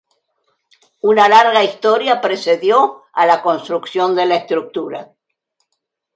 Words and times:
Una 1.01 1.27
larga 1.29 1.63
historia 1.63 2.21
precedió 2.21 3.03
a 3.13 3.27
la 3.27 3.43
construcción 3.43 4.15
de 4.15 4.25
la 4.25 4.35
estructura. 4.37 5.13